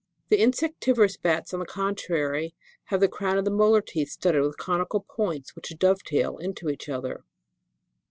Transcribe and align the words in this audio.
1 0.29 0.37
4. 0.37 0.37
The 0.39 0.43
INSECTIVOROUS 0.45 1.17
BATS, 1.17 1.53
on 1.53 1.59
the 1.59 1.65
contrary, 1.67 2.55
have 2.85 3.01
the 3.01 3.07
crown 3.07 3.37
of 3.37 3.45
the 3.45 3.51
molar 3.51 3.83
teeth 3.83 4.09
studded 4.09 4.41
with 4.41 4.57
conical 4.57 5.01
points 5.01 5.55
which 5.55 5.69
dovetail 5.77 6.39
into 6.39 6.69
each 6.69 6.89
other. 6.89 7.23